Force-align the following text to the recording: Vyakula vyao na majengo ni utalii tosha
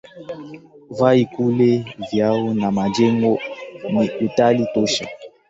Vyakula 0.95 1.71
vyao 2.09 2.53
na 2.53 2.71
majengo 2.71 3.39
ni 3.93 4.09
utalii 4.25 4.67
tosha 4.73 5.07